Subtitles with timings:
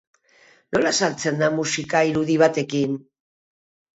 [0.77, 2.95] Nola saltzen da musika irudi batekin?